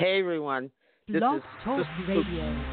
[0.00, 0.70] Hey everyone,
[1.08, 2.64] this is Talk Radio.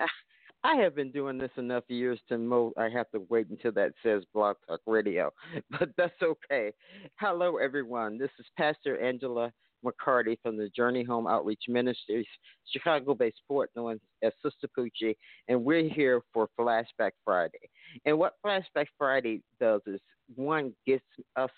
[0.64, 3.92] I have been doing this enough years to know I have to wait until that
[4.02, 5.30] says Blog Talk Radio,
[5.78, 6.72] but that's okay.
[7.16, 9.52] Hello everyone, this is Pastor Angela
[9.84, 12.24] McCarty from the Journey Home Outreach Ministries,
[12.72, 15.16] Chicago-based port known as Sister Poochie,
[15.48, 17.68] and we're here for Flashback Friday.
[18.06, 20.00] And what Flashback Friday does is
[20.34, 21.04] one gets
[21.36, 21.50] us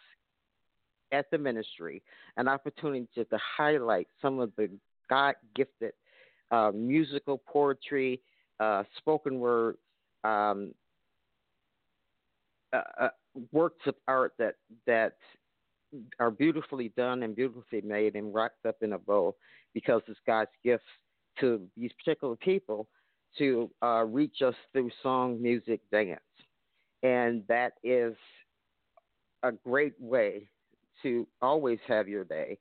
[1.13, 2.03] at the ministry
[2.37, 4.71] an opportunity to highlight some of the
[5.09, 5.93] God gifted
[6.51, 8.21] uh, musical poetry,
[8.59, 9.77] uh, spoken word,
[10.25, 10.73] um,
[12.73, 13.09] uh, uh,
[13.53, 14.55] works of art that
[14.87, 15.15] that
[16.21, 19.35] are beautifully done and beautifully made and wrapped up in a bow
[19.75, 20.85] because it's God's gifts
[21.41, 22.87] to these particular people
[23.39, 26.21] to uh, reach us through song, music, dance.
[27.03, 28.15] And that is
[29.43, 30.49] a great way
[31.03, 32.59] to always have your day,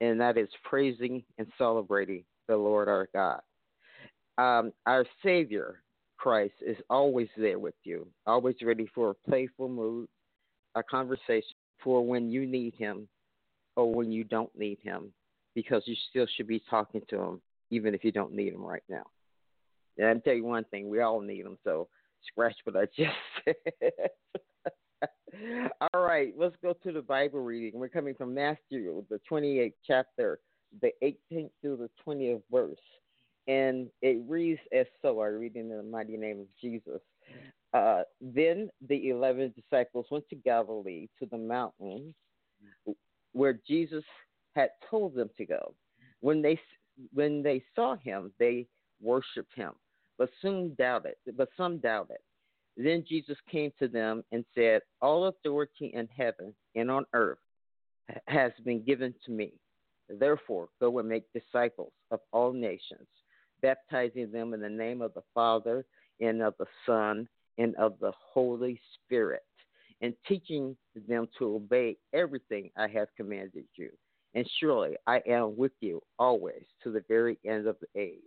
[0.00, 3.40] and that is praising and celebrating the Lord our God.
[4.38, 5.82] Um, our Savior,
[6.16, 10.08] Christ, is always there with you, always ready for a playful mood,
[10.74, 13.08] a conversation for when you need Him
[13.76, 15.12] or when you don't need Him,
[15.54, 18.82] because you still should be talking to Him, even if you don't need Him right
[18.88, 19.04] now.
[19.98, 21.88] And I'll tell you one thing, we all need Him, so
[22.26, 23.12] scratch what I just
[23.44, 24.10] said.
[25.94, 27.78] All right, let's go to the Bible reading.
[27.78, 30.40] We're coming from Matthew, the 28th chapter,
[30.80, 32.76] the 18th through the 20th verse.
[33.48, 37.00] And it reads as so I read in the mighty name of Jesus.
[37.72, 42.14] Uh, then the 11 disciples went to Galilee to the mountain
[43.32, 44.04] where Jesus
[44.54, 45.74] had told them to go.
[46.20, 46.60] When they
[47.14, 48.66] when they saw him, they
[49.00, 49.72] worshipped him,
[50.18, 51.14] but soon doubted.
[51.36, 52.18] But some doubted.
[52.76, 57.38] Then Jesus came to them and said, All authority in heaven and on earth
[58.26, 59.52] has been given to me.
[60.08, 63.06] Therefore, go and make disciples of all nations,
[63.62, 65.84] baptizing them in the name of the Father
[66.20, 67.28] and of the Son
[67.58, 69.44] and of the Holy Spirit,
[70.00, 70.76] and teaching
[71.08, 73.90] them to obey everything I have commanded you.
[74.34, 78.20] And surely I am with you always to the very end of the age.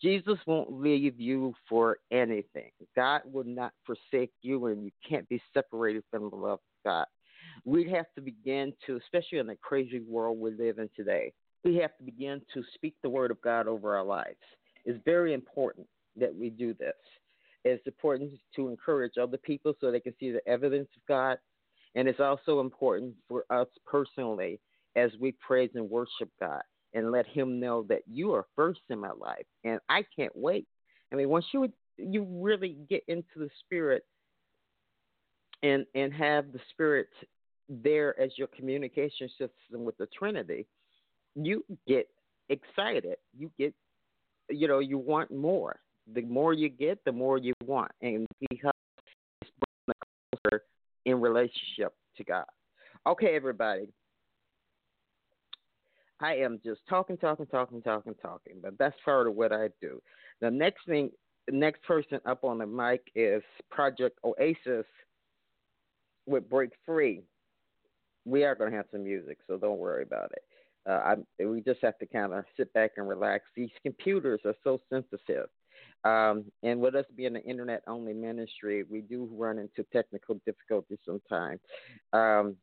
[0.00, 2.70] Jesus won't leave you for anything.
[2.96, 7.06] God will not forsake you, and you can't be separated from the love of God.
[7.64, 11.32] We have to begin to, especially in the crazy world we live in today,
[11.64, 14.38] we have to begin to speak the word of God over our lives.
[14.84, 15.86] It's very important
[16.16, 16.94] that we do this.
[17.64, 21.38] It's important to encourage other people so they can see the evidence of God.
[21.94, 24.58] And it's also important for us personally
[24.96, 26.62] as we praise and worship God
[26.94, 30.66] and let him know that you are first in my life and I can't wait.
[31.12, 34.04] I mean, once you you really get into the spirit
[35.62, 37.08] and and have the spirit
[37.68, 40.66] there as your communication system with the Trinity,
[41.34, 42.08] you get
[42.48, 43.16] excited.
[43.36, 43.74] You get
[44.48, 45.80] you know, you want more.
[46.12, 47.92] The more you get, the more you want.
[48.02, 48.72] And because
[49.42, 49.50] it's
[50.42, 50.62] closer
[51.04, 52.46] in relationship to God.
[53.06, 53.88] Okay, everybody.
[56.20, 58.54] I am just talking, talking, talking, talking, talking.
[58.62, 60.02] But that's part of what I do.
[60.40, 61.10] The next thing,
[61.46, 64.86] the next person up on the mic is Project Oasis
[66.26, 67.22] with Break Free.
[68.24, 70.42] We are going to have some music, so don't worry about it.
[70.88, 73.44] Uh, I, we just have to kind of sit back and relax.
[73.56, 75.48] These computers are so sensitive.
[76.04, 80.98] Um, and with us being an internet only ministry, we do run into technical difficulties
[81.04, 81.60] sometimes.
[82.12, 82.56] Um,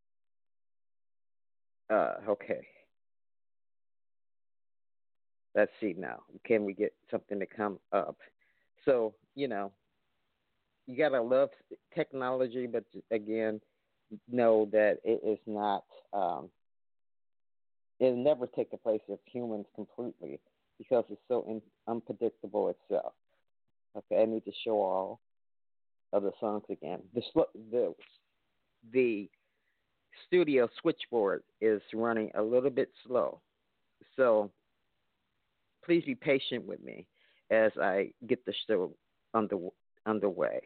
[1.89, 2.62] uh, okay.
[5.57, 6.19] Let's see now.
[6.45, 8.18] Can we get something to come up?
[8.85, 9.72] So, you know,
[10.85, 11.50] you got to love
[11.95, 13.59] technology, but again,
[14.31, 16.50] know that it is not, um,
[18.00, 20.40] it'll never take the place of humans completely
[20.78, 23.13] because it's so in, unpredictable itself.
[23.97, 25.19] Okay, I need to show all
[26.13, 27.00] of the songs again.
[27.16, 27.24] The,
[27.72, 27.95] the,
[28.94, 29.28] the
[30.28, 33.41] studio switchboard is running a little bit slow.
[34.16, 34.51] So,
[35.88, 37.07] please be patient with me
[37.50, 38.94] as I get the show
[39.34, 39.56] under,
[40.06, 40.60] underway.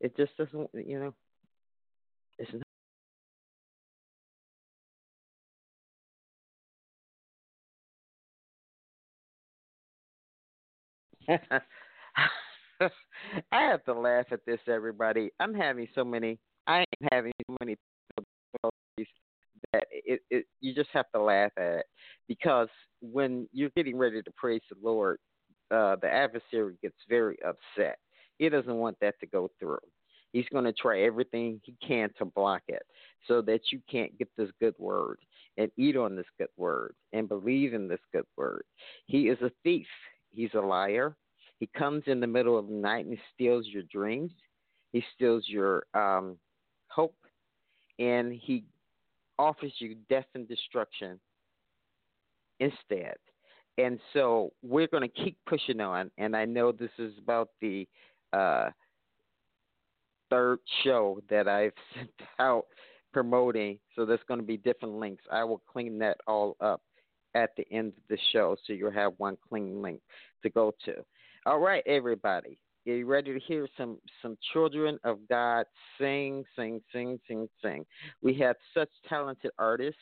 [0.00, 1.14] It just doesn't, you know,
[2.38, 2.62] it's not.
[13.52, 15.30] I have to laugh at this, everybody.
[15.40, 16.38] I'm having so many.
[16.66, 17.76] I am having so many
[19.72, 21.86] that it, it you just have to laugh at it
[22.28, 22.68] because
[23.00, 25.18] when you're getting ready to praise the Lord,
[25.70, 27.98] uh, the adversary gets very upset.
[28.38, 29.78] He doesn't want that to go through.
[30.32, 32.82] He's going to try everything he can to block it
[33.26, 35.18] so that you can't get this good word
[35.56, 38.62] and eat on this good word and believe in this good word.
[39.06, 39.86] He is a thief.
[40.30, 41.16] He's a liar.
[41.58, 44.32] He comes in the middle of the night and steals your dreams.
[44.92, 46.36] He steals your um,
[46.88, 47.16] hope,
[47.98, 48.64] and he
[49.38, 51.18] offers you death and destruction
[52.60, 53.16] instead.
[53.78, 56.10] And so we're going to keep pushing on.
[56.16, 57.86] And I know this is about the
[58.32, 58.70] uh,
[60.30, 62.66] third show that I've sent out
[63.12, 63.78] promoting.
[63.94, 65.24] So there's going to be different links.
[65.30, 66.80] I will clean that all up
[67.34, 70.00] at the end of the show so you'll have one clean link
[70.42, 70.94] to go to.
[71.44, 72.58] All right, everybody.
[72.86, 75.66] Are you ready to hear some some children of God
[75.98, 77.84] sing, sing, sing, sing, sing?
[78.22, 80.00] We have such talented artists.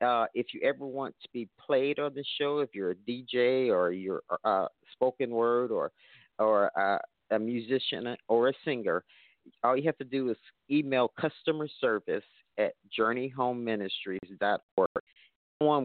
[0.00, 3.70] Uh, if you ever want to be played on the show, if you're a DJ
[3.70, 5.90] or you're uh, spoken word or
[6.38, 6.98] or uh,
[7.34, 9.02] a musician or a singer,
[9.64, 10.36] all you have to do is
[10.70, 12.22] email customer service
[12.58, 14.88] at journeyhomeministries.org.
[15.58, 15.84] Someone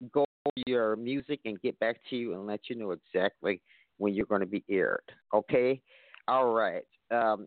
[0.00, 0.24] will go
[0.66, 3.62] your music and get back to you and let you know exactly
[4.00, 5.04] when you're going to be aired.
[5.32, 5.80] Okay?
[6.26, 6.84] All right.
[7.10, 7.46] Um,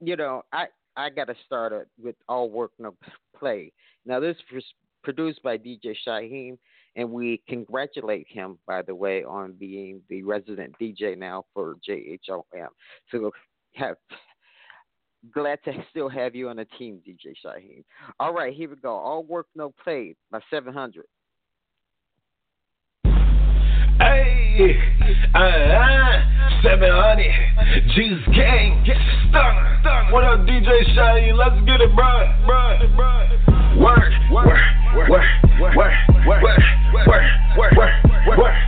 [0.00, 0.66] you know, I
[0.96, 2.94] I got to start it with all work no
[3.38, 3.72] play.
[4.06, 4.64] Now this was
[5.04, 6.58] produced by DJ Shyhiem,
[6.96, 12.68] and we congratulate him, by the way, on being the resident DJ now for JHOM.
[13.10, 13.30] So
[13.74, 13.96] have
[15.32, 17.84] glad to still have you on the team, DJ Shyhiem.
[18.18, 18.94] All right, here we go.
[18.94, 21.04] All work no play by 700.
[23.98, 27.24] Hey, uh, uh, 700,
[27.96, 30.12] Jesus Gang, stunner.
[30.12, 31.36] What up, DJ Shyhiem?
[31.36, 33.30] Let's get it, bro, work, work,
[33.80, 34.52] work, work,
[35.00, 35.94] work, work,
[36.26, 36.60] work, work,
[37.06, 37.84] work,
[38.26, 38.59] work, work,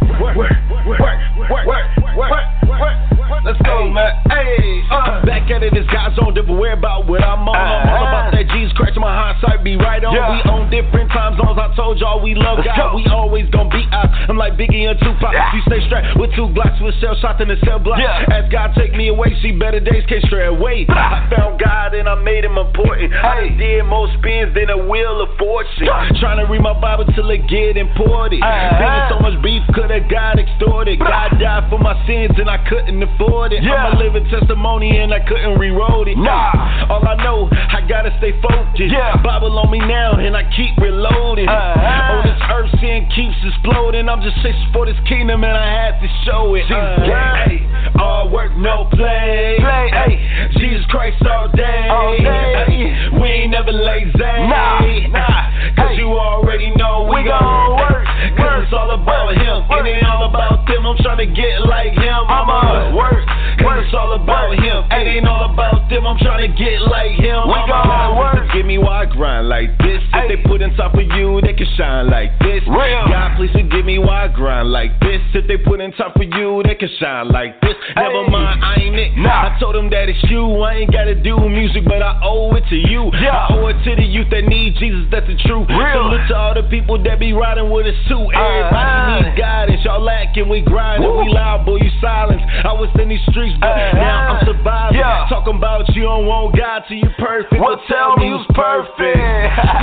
[17.43, 17.99] in the cell block.
[17.99, 18.23] Yeah.
[18.31, 20.87] As God take me away, see better days came straight away.
[20.89, 23.12] I found God and I made him important.
[23.12, 25.91] I did more spins than a wheel of fortune.
[26.22, 28.38] Trying to read my Bible till it get imported.
[28.38, 31.02] Been so much beef, could've got extorted.
[31.02, 33.66] God died for my sins and I couldn't afford it.
[33.66, 33.90] Yeah.
[33.90, 36.14] I'm a living testimony and I couldn't rewrote it.
[36.14, 36.86] Nah.
[36.94, 38.86] All I know, I gotta stay focused.
[38.86, 39.19] Yeah.
[39.19, 41.48] Bible on me now and I keep reloading.
[41.50, 42.14] Uh-huh.
[42.14, 44.08] On this earth, sin keeps exploding.
[44.08, 46.70] I'm just chasing for this kingdom and I had to show it.
[46.70, 47.50] Uh-huh.
[47.50, 47.66] Hey,
[47.98, 49.58] all work, no play.
[49.58, 49.90] play.
[49.90, 50.14] Hey,
[50.54, 51.90] Jesus Christ all day.
[51.90, 53.10] All day.
[53.19, 54.14] We ain't never lazy.
[54.22, 55.42] Nah, nah.
[55.76, 58.06] Cause you already know we, we gon' work.
[58.37, 59.67] Cause it's all about Him.
[59.69, 60.87] It ain't all about them.
[60.87, 62.20] I'm trying to get like Him.
[62.29, 63.26] I'ma work.
[63.62, 64.85] Cause it's all about him.
[64.91, 66.06] It ain't all about them.
[66.06, 67.47] I'm trying to get like him.
[67.47, 68.50] We gon' work.
[68.53, 70.03] Give me why I grind like this.
[70.12, 72.65] If they put in top of you, they can shine like this.
[72.67, 73.06] Real.
[73.06, 75.20] God, please forgive me why I grind like this.
[75.35, 77.76] If they put in top of you, they can shine like this.
[77.94, 79.17] Never mind, I ain't it.
[79.17, 79.53] Nah.
[79.53, 80.43] I told them that it's you.
[80.62, 83.11] I ain't gotta do music, but I owe it to you.
[83.20, 83.47] Yeah.
[83.49, 85.06] I owe it to the youth that need Jesus.
[85.11, 85.51] That's the truth.
[85.60, 86.08] Real.
[86.08, 88.25] Salute to all the people that be riding with us too.
[88.32, 89.81] Everybody uh, needs guidance.
[89.84, 91.04] Y'all lacking, we grinding.
[91.04, 92.40] We loud, boy, you silence.
[92.64, 94.99] I was in these streets, but uh, now I'm surviving.
[94.99, 95.28] Yeah.
[95.28, 97.60] Talking about you don't want God till you perfect.
[97.60, 99.20] Well, tell me who's perfect.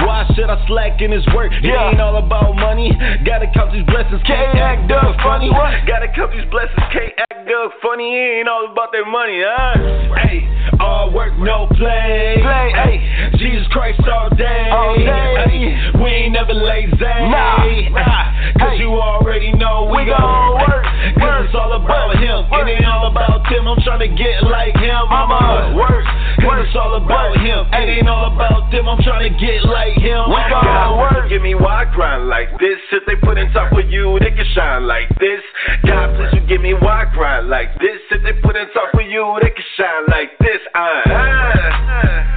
[0.06, 1.52] Why should I slack in his work?
[1.54, 2.92] It ain't all about money.
[3.26, 5.50] Gotta count these blessings, can't act up funny.
[5.54, 5.86] What?
[5.86, 8.10] Gotta count these blessings, can't act up funny.
[8.10, 10.18] It ain't all about that money, huh?
[10.26, 10.48] Hey,
[10.80, 12.40] all work, no play.
[12.42, 12.70] play.
[12.74, 12.98] Hey,
[13.38, 14.70] Jesus Christ all day.
[14.72, 15.49] All day.
[15.50, 16.94] We ain't never lazy.
[17.00, 18.40] Nah, nah.
[18.60, 18.84] Cause hey.
[18.84, 20.86] you already know we, we gon' work.
[21.18, 22.46] Cause it's all about him.
[22.46, 23.68] It ain't all about them.
[23.68, 25.02] I'm trying to get like him.
[25.10, 26.06] I'ma work.
[26.40, 27.66] Cause it's all about him.
[27.74, 28.88] It ain't all about them.
[28.88, 30.30] I'm trying to get like him.
[30.30, 31.30] We gon' work.
[31.30, 32.78] Give me why I grind like this.
[32.92, 35.42] If they put in top of you, they can shine like this.
[35.86, 38.00] God, please you give me why I grind like this.
[38.12, 40.62] If they put in top of you, they can shine like this.
[40.74, 42.30] Uh, uh.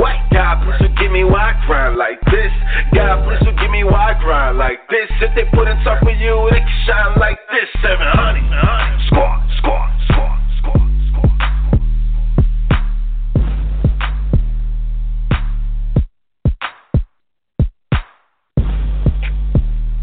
[0.00, 2.52] White God, please forgive me why I grind like this.
[2.94, 5.10] God, please forgive me why I grind like this.
[5.20, 7.68] If they put in top of you, they can shine like this.
[7.82, 8.42] 700.
[9.06, 11.30] Squad, squad, squad, squad, squad.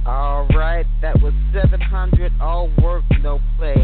[0.06, 3.76] All right, that was 700 All Work No Play,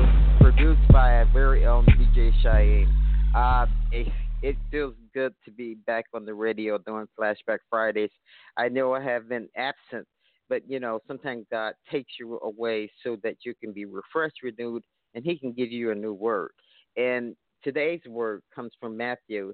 [0.42, 2.92] produced by our very own DJ Shyhiem.
[3.36, 4.08] Uh, it,
[4.42, 8.12] it feels good to be back on the radio doing Flashback Fridays.
[8.58, 10.08] I know I have been absent,
[10.50, 14.84] but you know, sometimes God takes you away so that you can be refreshed, renewed,
[15.16, 16.52] and He can give you a new word.
[16.96, 19.54] And today's word comes from Matthew.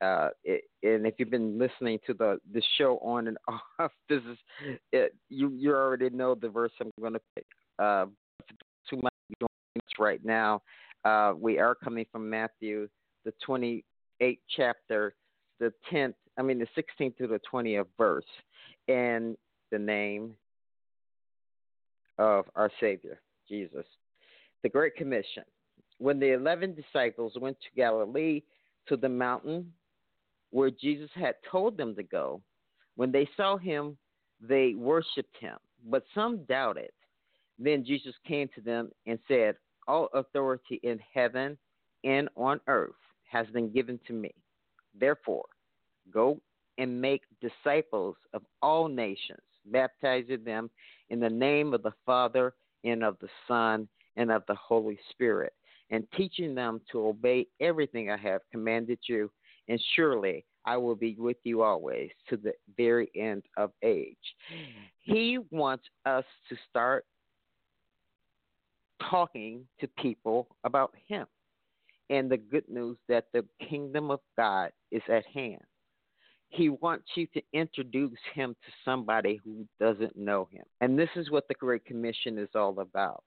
[0.00, 0.28] Uh,
[0.82, 3.38] and if you've been listening to the the show on and
[3.78, 7.46] off, this is it, you you already know the verse I'm going to pick.
[7.78, 8.06] Uh,
[8.90, 9.12] too much
[9.98, 10.60] right now.
[11.04, 12.88] Uh, we are coming from Matthew,
[13.24, 13.32] the
[14.24, 15.14] 28th chapter,
[15.60, 18.24] the 10th, I mean the 16th to the 20th verse,
[18.88, 19.36] and
[19.70, 20.34] the name
[22.18, 23.86] of our Savior, Jesus.
[24.62, 25.44] The Great Commission.
[25.98, 28.42] When the eleven disciples went to Galilee
[28.88, 29.72] to the mountain
[30.50, 32.40] where Jesus had told them to go,
[32.96, 33.96] when they saw him,
[34.40, 35.56] they worshiped him,
[35.88, 36.90] but some doubted.
[37.58, 41.56] Then Jesus came to them and said, All authority in heaven
[42.04, 42.94] and on earth
[43.30, 44.32] has been given to me.
[44.98, 45.44] Therefore,
[46.12, 46.40] go
[46.78, 50.70] and make disciples of all nations, baptizing them
[51.10, 52.54] in the name of the Father
[52.84, 55.52] and of the Son and of the Holy Spirit,
[55.90, 59.30] and teaching them to obey everything I have commanded you.
[59.68, 64.16] And surely I will be with you always to the very end of age.
[65.00, 67.04] He wants us to start
[69.10, 71.26] talking to people about Him
[72.10, 75.62] and the good news that the kingdom of God is at hand.
[76.48, 80.64] He wants you to introduce him to somebody who doesn't know him.
[80.80, 83.24] And this is what the Great Commission is all about.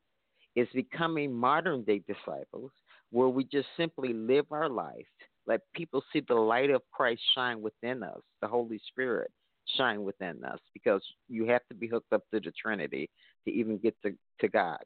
[0.56, 2.72] Is becoming modern day disciples
[3.12, 5.06] where we just simply live our life,
[5.46, 9.32] let people see the light of Christ shine within us, the Holy Spirit
[9.76, 13.10] shine within us, because you have to be hooked up to the Trinity
[13.46, 14.80] to even get to, to God.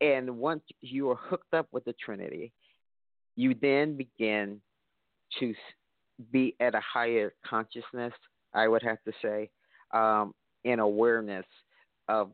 [0.00, 2.52] And once you are hooked up with the Trinity,
[3.36, 4.60] you then begin
[5.40, 5.54] to
[6.32, 8.12] be at a higher consciousness,
[8.52, 9.50] I would have to say,
[9.92, 11.46] um, in awareness
[12.08, 12.30] of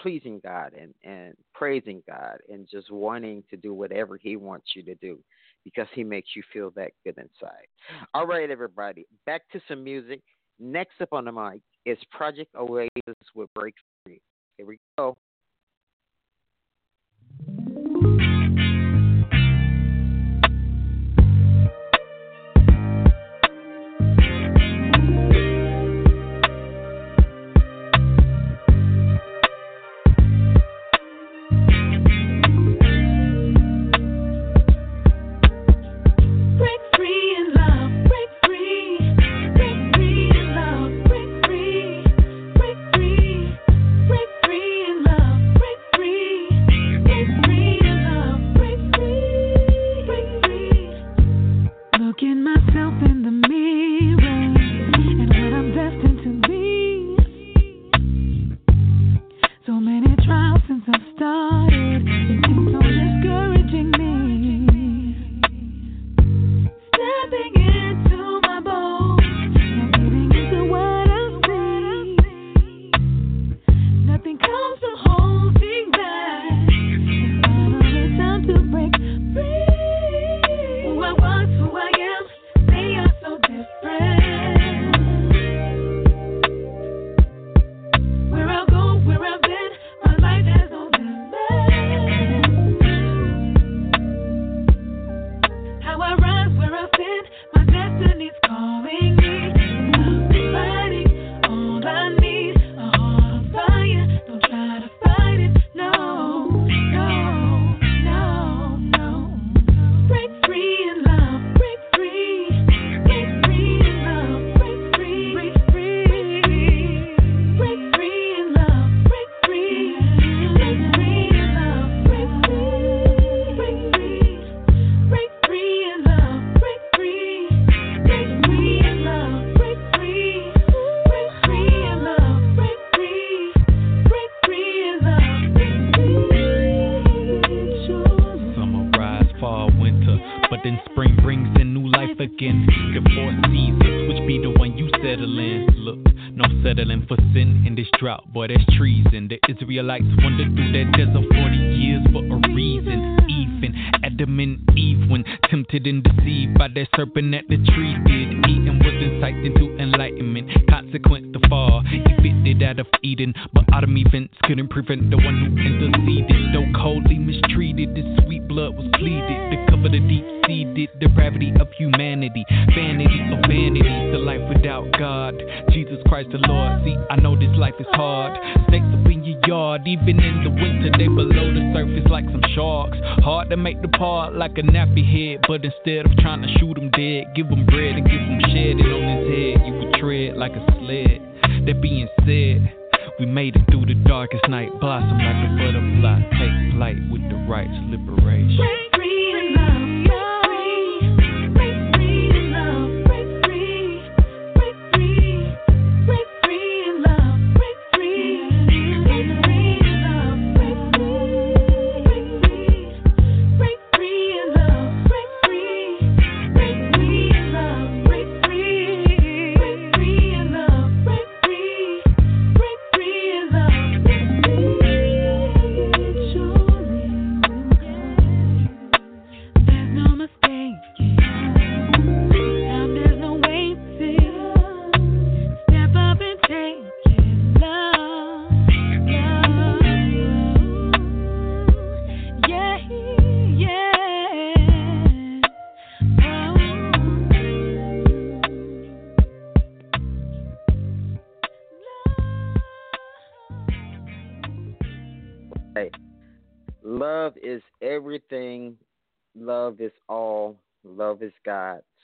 [0.00, 4.82] pleasing God and, and praising God and just wanting to do whatever He wants you
[4.84, 5.18] to do
[5.64, 7.66] because He makes you feel that good inside.
[8.14, 10.20] All right, everybody, back to some music.
[10.58, 12.90] Next up on the mic is Project Oasis
[13.34, 13.74] with Break
[14.04, 14.20] Free.
[14.56, 15.16] Here we go.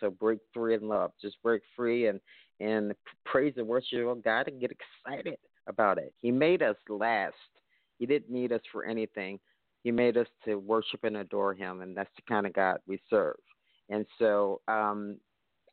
[0.01, 1.13] So break free in love.
[1.21, 2.21] Just break free and
[2.61, 6.13] and praise and worship God and get excited about it.
[6.21, 7.35] He made us last.
[7.99, 9.39] He didn't need us for anything.
[9.85, 13.01] He made us to worship and adore Him, and that's the kind of God we
[13.09, 13.37] serve.
[13.89, 15.17] And so um,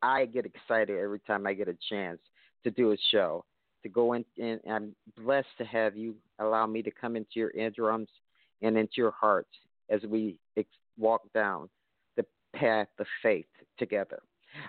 [0.01, 2.19] I get excited every time I get a chance
[2.63, 3.43] to do a show,
[3.83, 4.25] to go in.
[4.37, 8.09] And I'm blessed to have you allow me to come into your eardrums
[8.61, 9.49] and into your hearts
[9.89, 11.69] as we ex- walk down
[12.17, 12.25] the
[12.55, 13.45] path of faith
[13.77, 14.21] together.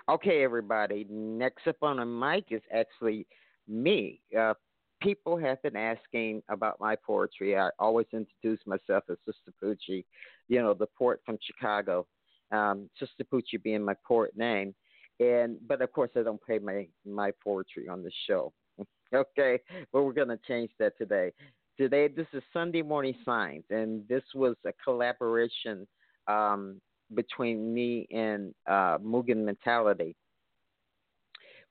[0.09, 1.05] Okay, everybody.
[1.09, 3.25] Next up on the mic is actually
[3.67, 4.21] me.
[4.37, 4.53] Uh,
[5.01, 7.57] people have been asking about my poetry.
[7.57, 10.05] I always introduce myself as Sister Poochie,
[10.47, 12.05] you know, the port from Chicago.
[12.51, 14.73] Um, Sister Poochie being my port name,
[15.19, 18.53] and but of course I don't play my my poetry on the show.
[19.13, 19.59] okay,
[19.91, 21.33] but we're gonna change that today.
[21.77, 25.85] Today, this is Sunday Morning Signs, and this was a collaboration
[26.27, 26.81] um,
[27.13, 30.15] between me and uh, Mugen Mentality,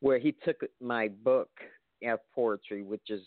[0.01, 1.51] where he took my book
[2.07, 3.23] of poetry, which is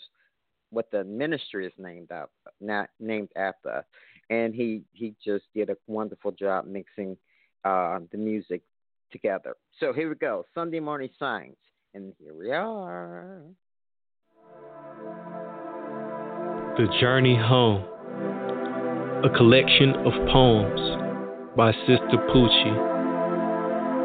[0.72, 2.30] what the ministry is named after,
[2.62, 3.84] not named after,
[4.30, 7.18] and he he just did a wonderful job mixing
[7.66, 8.62] uh, the music
[9.12, 9.56] together.
[9.80, 11.58] So here we go, Sunday morning signs,
[11.94, 13.42] and here we are.
[16.78, 17.84] The Journey Home,
[19.26, 21.09] a collection of poems
[21.56, 22.76] by Sister Poochie,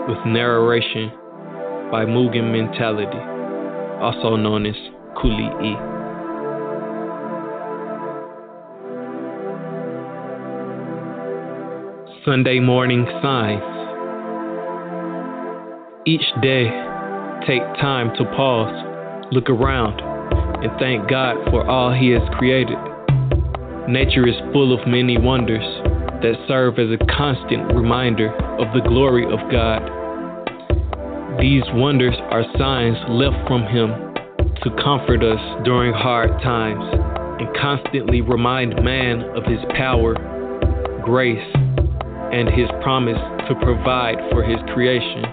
[0.08, 1.10] with narration
[1.90, 3.18] by Mugen Mentality,
[4.00, 4.74] also known as
[5.20, 5.74] Kuli E.
[12.24, 13.62] Sunday morning signs.
[16.06, 16.64] Each day,
[17.46, 20.00] take time to pause, look around,
[20.64, 22.78] and thank God for all He has created.
[23.86, 25.83] Nature is full of many wonders
[26.24, 29.84] that serve as a constant reminder of the glory of God.
[31.38, 33.92] These wonders are signs left from Him
[34.64, 36.80] to comfort us during hard times
[37.38, 40.16] and constantly remind man of His power,
[41.04, 41.44] grace,
[42.32, 43.20] and His promise
[43.52, 45.28] to provide for His creation.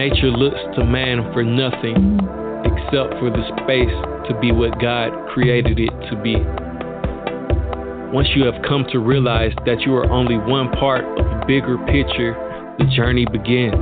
[0.00, 2.16] Nature looks to man for nothing
[2.64, 3.92] except for the space
[4.32, 6.63] to be what God created it to be.
[8.14, 11.76] Once you have come to realize that you are only one part of a bigger
[11.78, 12.32] picture,
[12.78, 13.74] the journey begins.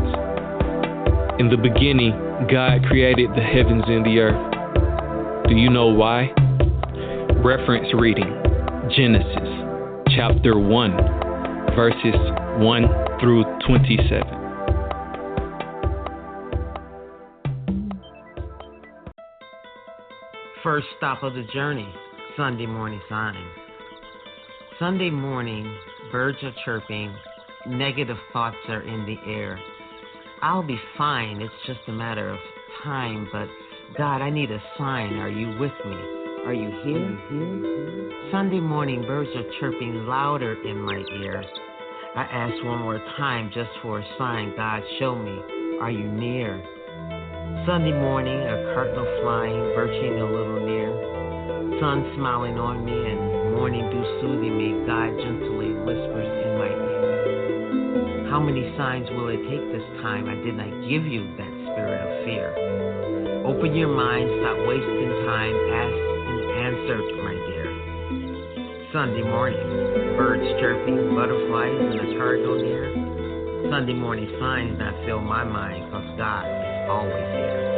[1.38, 2.12] In the beginning,
[2.50, 5.48] God created the heavens and the earth.
[5.50, 6.32] Do you know why?
[7.44, 8.32] Reference reading
[8.96, 9.52] Genesis
[10.16, 10.96] chapter 1,
[11.76, 12.16] verses
[12.56, 12.88] 1
[13.20, 14.22] through 27.
[20.62, 21.92] First stop of the journey
[22.34, 23.62] Sunday morning signs.
[24.82, 25.72] Sunday morning,
[26.10, 27.14] birds are chirping,
[27.68, 29.56] negative thoughts are in the air.
[30.42, 32.40] I'll be fine, it's just a matter of
[32.82, 33.46] time, but
[33.96, 35.18] God, I need a sign.
[35.18, 35.96] Are you with me?
[36.46, 38.32] Are you here?
[38.32, 41.44] Sunday morning, birds are chirping louder in my ear.
[42.16, 44.52] I ask one more time just for a sign.
[44.56, 45.78] God, show me.
[45.80, 46.60] Are you near?
[47.68, 51.78] Sunday morning, a cardinal flying, birching a little near.
[51.78, 58.28] Sun smiling on me and morning dew soothing me, God gently whispers in my ear.
[58.32, 60.24] How many signs will it take this time?
[60.24, 62.48] I did not give you that spirit of fear.
[63.44, 66.00] Open your mind, stop wasting time, ask
[66.32, 67.68] and answer, my dear.
[68.88, 72.88] Sunday morning, birds chirping, butterflies in the corridor near.
[73.68, 77.71] Sunday morning signs that fill my mind, cause God is always here.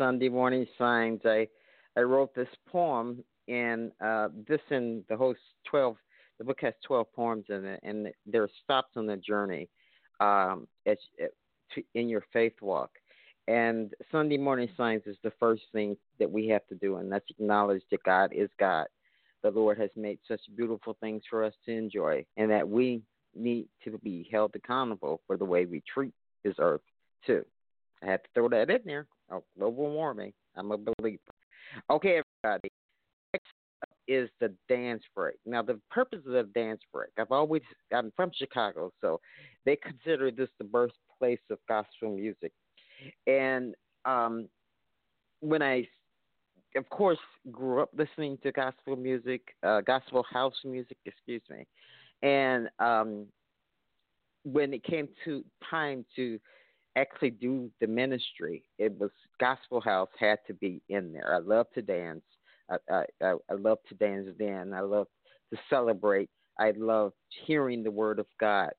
[0.00, 1.20] Sunday morning signs.
[1.26, 1.46] I
[1.94, 5.34] I wrote this poem, and uh, this in the whole
[5.68, 5.96] twelve.
[6.38, 9.68] The book has twelve poems in it, and there are stops on the journey,
[10.20, 10.96] um, as,
[11.94, 12.90] in your faith walk.
[13.46, 17.28] And Sunday morning signs is the first thing that we have to do, and that's
[17.28, 18.86] acknowledge that God is God.
[19.42, 23.02] The Lord has made such beautiful things for us to enjoy, and that we
[23.34, 26.80] need to be held accountable for the way we treat His earth
[27.26, 27.44] too.
[28.02, 29.06] I have to throw that in there.
[29.30, 30.32] Oh, global warming.
[30.56, 31.20] I'm a believer.
[31.88, 32.70] Okay, everybody.
[33.32, 33.46] Next
[33.82, 35.36] up is the dance break.
[35.46, 37.62] Now, the purpose of the dance break, I've always,
[37.94, 39.20] I'm from Chicago, so
[39.64, 42.52] they consider this the birthplace of gospel music.
[43.26, 44.48] And um,
[45.40, 45.86] when I,
[46.76, 47.18] of course,
[47.52, 51.66] grew up listening to gospel music, uh, gospel house music, excuse me,
[52.22, 53.26] and um,
[54.44, 56.38] when it came to time to
[56.96, 61.34] actually do the ministry, it was Gospel House had to be in there.
[61.34, 62.22] I love to dance.
[62.70, 64.72] I I, I love to dance then.
[64.74, 65.06] I love
[65.52, 66.30] to celebrate.
[66.58, 67.12] I love
[67.46, 68.70] hearing the word of God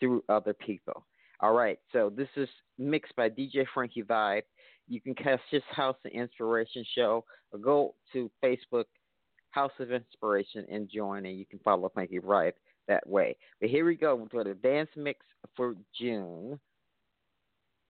[0.00, 1.06] through other people.
[1.40, 2.48] All right, so this is
[2.78, 4.42] mixed by DJ Frankie Vibe.
[4.88, 8.84] You can catch his House of Inspiration show or go to Facebook
[9.50, 12.52] House of Inspiration and join, and you can follow Frankie Vibe
[12.88, 13.36] that way.
[13.60, 15.20] But here we go to the dance mix
[15.56, 16.58] for June.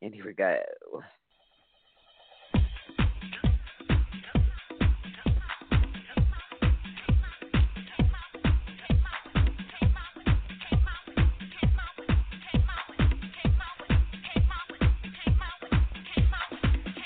[0.02, 0.56] And here we go.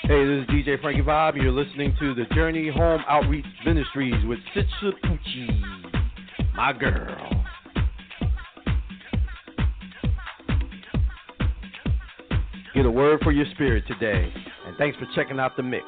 [0.03, 1.37] Hey, this is DJ Frankie Bob.
[1.37, 7.40] You're listening to the Journey Home Outreach Ministries with Sista Poochie, my girl.
[12.81, 14.33] Get a word for your spirit today.
[14.65, 15.85] And thanks for checking out the mix.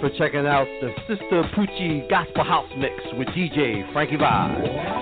[0.00, 4.97] For checking out the Sista Poochie Gospel House Mix with DJ Frankie Vibe.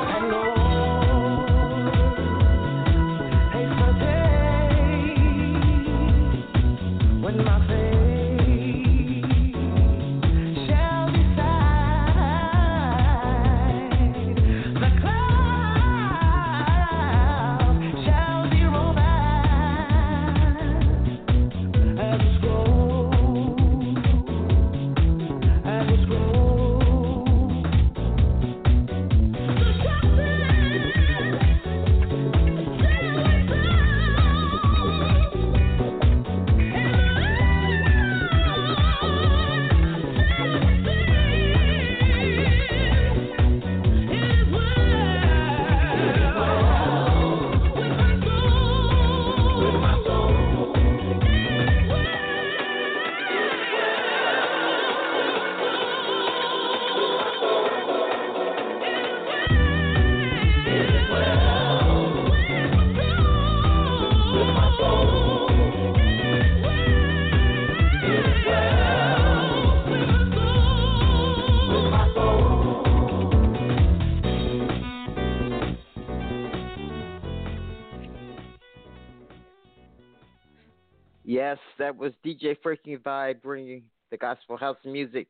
[81.28, 85.26] Yes, that was DJ Frankie Vibe bringing the gospel house music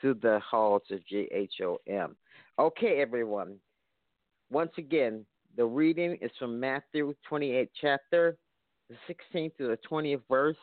[0.00, 2.14] to the halls of JHOM.
[2.56, 3.56] Okay, everyone.
[4.52, 5.26] Once again,
[5.56, 8.38] the reading is from Matthew 28 chapter,
[8.88, 10.56] the 16th to the 20th verse.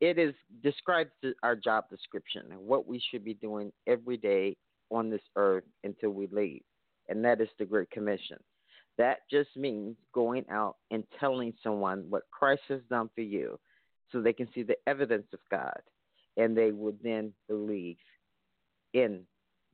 [0.00, 1.10] It is describes
[1.42, 4.56] our job description what we should be doing every day
[4.90, 6.62] on this earth until we leave,
[7.08, 8.38] and that is the Great Commission.
[8.96, 13.58] That just means going out and telling someone what Christ has done for you
[14.10, 15.80] so they can see the evidence of God
[16.36, 17.96] and they would then believe
[18.92, 19.20] in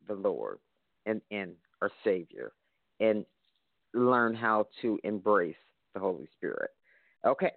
[0.08, 0.58] the Lord
[1.06, 2.52] and in our Savior
[3.00, 3.24] and
[3.94, 5.54] learn how to embrace
[5.94, 6.70] the Holy Spirit.
[7.26, 7.52] Okay.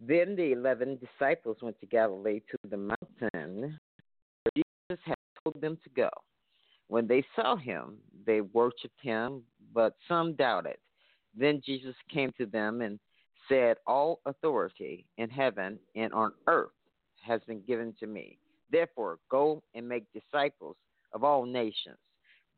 [0.00, 3.78] Then the 11 disciples went to Galilee to the mountain
[4.42, 6.10] where Jesus had told them to go.
[6.88, 7.96] When they saw him,
[8.26, 10.76] they worshiped him, but some doubted.
[11.34, 12.98] Then Jesus came to them and
[13.48, 16.70] said, All authority in heaven and on earth
[17.22, 18.38] has been given to me.
[18.70, 20.76] Therefore, go and make disciples
[21.12, 21.98] of all nations,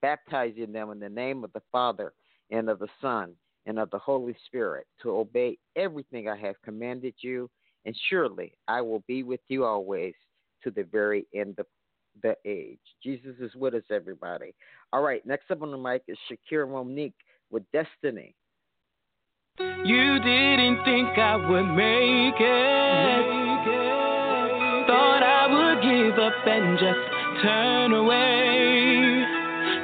[0.03, 2.13] baptizing them in the name of the Father
[2.51, 3.35] and of the Son
[3.67, 7.51] and of the Holy Spirit to obey everything I have commanded you,
[7.85, 10.15] and surely I will be with you always
[10.65, 11.67] to the very end of
[12.23, 12.81] the age.
[13.03, 14.55] Jesus is with us, everybody.
[14.93, 17.15] All right, next up on the mic is Shakira Monique
[17.51, 18.35] with Destiny.
[19.61, 23.25] You didn't think I would make it.
[24.87, 29.27] Thought I would give up and just turn away.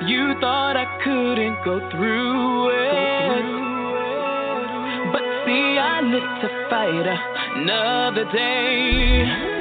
[0.07, 3.47] You thought I couldn't go through it.
[5.11, 7.07] But see, I live to fight
[7.57, 9.54] another day.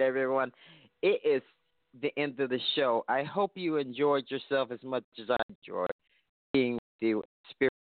[0.00, 0.52] Everyone,
[1.02, 1.42] it is
[2.00, 3.04] the end of the show.
[3.08, 5.90] I hope you enjoyed yourself as much as I enjoyed
[6.52, 7.72] being with you, spirit.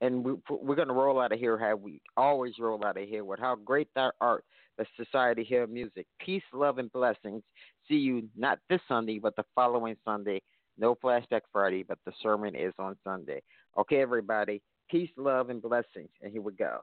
[0.00, 3.08] And we, we're going to roll out of here how we always roll out of
[3.08, 4.44] here with how great Thou Art,
[4.76, 6.06] the society here, music.
[6.18, 7.42] Peace, love, and blessings.
[7.88, 10.42] See you not this Sunday, but the following Sunday.
[10.76, 13.40] No Flashback Friday, but the sermon is on Sunday.
[13.78, 14.60] Okay, everybody.
[14.90, 16.10] Peace, love, and blessings.
[16.20, 16.80] And here we go.